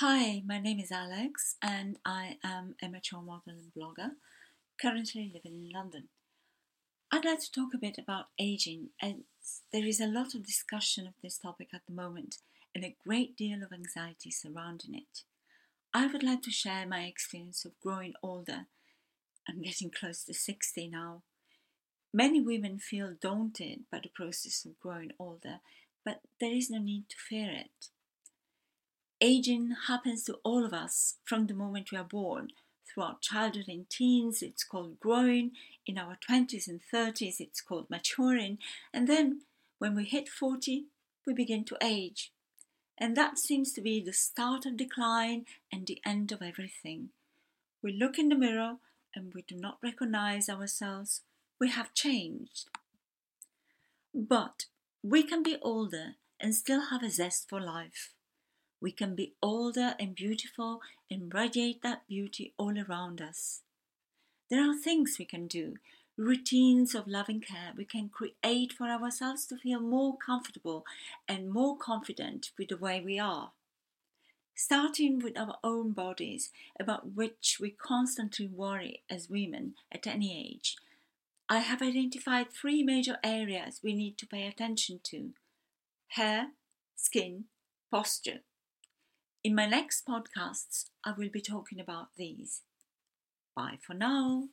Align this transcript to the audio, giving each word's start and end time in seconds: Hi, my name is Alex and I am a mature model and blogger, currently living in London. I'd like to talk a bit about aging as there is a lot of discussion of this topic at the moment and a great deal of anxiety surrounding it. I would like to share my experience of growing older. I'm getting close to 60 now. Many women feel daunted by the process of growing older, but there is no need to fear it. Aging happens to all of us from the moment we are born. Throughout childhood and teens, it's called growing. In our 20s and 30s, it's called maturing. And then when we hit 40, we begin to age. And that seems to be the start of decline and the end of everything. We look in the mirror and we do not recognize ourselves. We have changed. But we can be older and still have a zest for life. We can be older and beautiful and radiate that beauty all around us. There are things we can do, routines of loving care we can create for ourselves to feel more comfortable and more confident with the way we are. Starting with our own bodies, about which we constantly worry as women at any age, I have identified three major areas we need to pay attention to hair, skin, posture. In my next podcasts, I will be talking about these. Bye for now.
Hi, 0.00 0.44
my 0.46 0.60
name 0.60 0.78
is 0.78 0.92
Alex 0.92 1.56
and 1.60 1.98
I 2.04 2.36
am 2.44 2.76
a 2.80 2.88
mature 2.88 3.20
model 3.20 3.54
and 3.54 3.72
blogger, 3.76 4.10
currently 4.80 5.28
living 5.34 5.64
in 5.64 5.70
London. 5.74 6.04
I'd 7.10 7.24
like 7.24 7.40
to 7.40 7.50
talk 7.50 7.74
a 7.74 7.78
bit 7.78 7.98
about 7.98 8.26
aging 8.38 8.90
as 9.02 9.14
there 9.72 9.84
is 9.84 10.00
a 10.00 10.06
lot 10.06 10.36
of 10.36 10.46
discussion 10.46 11.08
of 11.08 11.14
this 11.20 11.36
topic 11.36 11.70
at 11.74 11.80
the 11.88 11.92
moment 11.92 12.36
and 12.76 12.84
a 12.84 12.94
great 13.04 13.36
deal 13.36 13.60
of 13.64 13.72
anxiety 13.72 14.30
surrounding 14.30 14.94
it. 14.94 15.24
I 15.92 16.06
would 16.06 16.22
like 16.22 16.42
to 16.42 16.52
share 16.52 16.86
my 16.86 17.00
experience 17.00 17.64
of 17.64 17.72
growing 17.82 18.12
older. 18.22 18.66
I'm 19.48 19.62
getting 19.62 19.90
close 19.90 20.22
to 20.26 20.32
60 20.32 20.86
now. 20.86 21.22
Many 22.14 22.40
women 22.40 22.78
feel 22.78 23.16
daunted 23.20 23.80
by 23.90 23.98
the 24.04 24.12
process 24.14 24.64
of 24.64 24.78
growing 24.78 25.10
older, 25.18 25.58
but 26.04 26.20
there 26.38 26.54
is 26.54 26.70
no 26.70 26.78
need 26.78 27.08
to 27.08 27.16
fear 27.16 27.50
it. 27.50 27.88
Aging 29.20 29.74
happens 29.88 30.22
to 30.24 30.38
all 30.44 30.64
of 30.64 30.72
us 30.72 31.16
from 31.24 31.46
the 31.46 31.54
moment 31.54 31.90
we 31.90 31.98
are 31.98 32.04
born. 32.04 32.50
Throughout 32.86 33.20
childhood 33.20 33.66
and 33.66 33.90
teens, 33.90 34.42
it's 34.42 34.62
called 34.62 35.00
growing. 35.00 35.52
In 35.86 35.98
our 35.98 36.16
20s 36.28 36.68
and 36.68 36.80
30s, 36.92 37.40
it's 37.40 37.60
called 37.60 37.90
maturing. 37.90 38.58
And 38.94 39.08
then 39.08 39.42
when 39.78 39.96
we 39.96 40.04
hit 40.04 40.28
40, 40.28 40.84
we 41.26 41.34
begin 41.34 41.64
to 41.64 41.76
age. 41.82 42.32
And 42.96 43.16
that 43.16 43.38
seems 43.38 43.72
to 43.72 43.80
be 43.80 44.00
the 44.00 44.12
start 44.12 44.64
of 44.64 44.76
decline 44.76 45.46
and 45.72 45.86
the 45.86 46.00
end 46.06 46.30
of 46.30 46.40
everything. 46.40 47.10
We 47.82 47.92
look 47.92 48.18
in 48.18 48.28
the 48.28 48.36
mirror 48.36 48.76
and 49.16 49.32
we 49.34 49.42
do 49.42 49.56
not 49.56 49.78
recognize 49.82 50.48
ourselves. 50.48 51.22
We 51.58 51.70
have 51.70 51.92
changed. 51.92 52.68
But 54.14 54.66
we 55.02 55.24
can 55.24 55.42
be 55.42 55.58
older 55.60 56.14
and 56.40 56.54
still 56.54 56.86
have 56.90 57.02
a 57.02 57.10
zest 57.10 57.48
for 57.48 57.60
life. 57.60 58.14
We 58.80 58.92
can 58.92 59.14
be 59.14 59.34
older 59.42 59.94
and 59.98 60.14
beautiful 60.14 60.80
and 61.10 61.32
radiate 61.34 61.82
that 61.82 62.06
beauty 62.08 62.54
all 62.56 62.78
around 62.78 63.20
us. 63.20 63.62
There 64.50 64.68
are 64.68 64.76
things 64.76 65.16
we 65.18 65.24
can 65.24 65.46
do, 65.46 65.74
routines 66.16 66.94
of 66.94 67.06
loving 67.06 67.40
care 67.40 67.72
we 67.76 67.84
can 67.84 68.08
create 68.08 68.72
for 68.72 68.84
ourselves 68.86 69.46
to 69.46 69.56
feel 69.56 69.80
more 69.80 70.16
comfortable 70.16 70.84
and 71.28 71.50
more 71.50 71.76
confident 71.76 72.50
with 72.58 72.68
the 72.68 72.76
way 72.76 73.00
we 73.04 73.18
are. 73.18 73.52
Starting 74.54 75.20
with 75.20 75.38
our 75.38 75.56
own 75.62 75.92
bodies, 75.92 76.50
about 76.80 77.12
which 77.14 77.58
we 77.60 77.70
constantly 77.70 78.48
worry 78.48 79.02
as 79.08 79.30
women 79.30 79.74
at 79.92 80.06
any 80.06 80.36
age, 80.36 80.76
I 81.48 81.60
have 81.60 81.80
identified 81.80 82.52
three 82.52 82.82
major 82.82 83.18
areas 83.22 83.80
we 83.82 83.94
need 83.94 84.18
to 84.18 84.26
pay 84.26 84.46
attention 84.46 85.00
to 85.04 85.30
hair, 86.08 86.48
skin, 86.96 87.44
posture. 87.90 88.40
In 89.48 89.54
my 89.54 89.64
next 89.64 90.06
podcasts, 90.06 90.90
I 91.06 91.14
will 91.16 91.30
be 91.30 91.40
talking 91.40 91.80
about 91.80 92.08
these. 92.18 92.64
Bye 93.56 93.78
for 93.80 93.94
now. 93.94 94.48